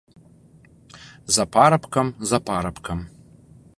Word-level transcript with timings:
За 1.37 1.45
парабкам, 1.57 2.07
за 2.33 2.39
парабкам. 2.49 2.99